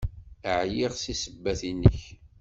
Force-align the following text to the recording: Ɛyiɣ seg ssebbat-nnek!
Ɛyiɣ 0.61 0.91
seg 0.95 1.15
ssebbat-nnek! 1.17 1.99